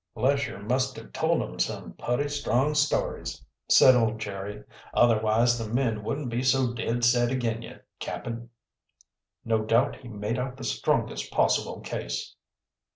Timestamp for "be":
6.31-6.41